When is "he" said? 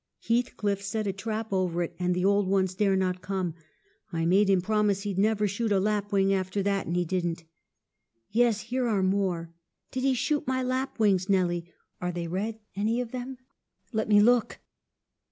6.95-7.05, 10.01-10.15